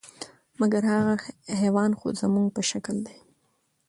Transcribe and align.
مګر 0.59 0.81
هغه 0.93 1.15
حیوان 1.61 1.91
خو 1.99 2.07
زموږ 2.21 2.47
په 2.55 2.61
شکل 2.69 2.95
دی، 3.07 3.17